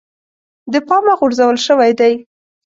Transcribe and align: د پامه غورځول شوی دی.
د 0.73 0.75
پامه 0.87 1.13
غورځول 1.19 1.57
شوی 1.67 1.91
دی. 1.99 2.13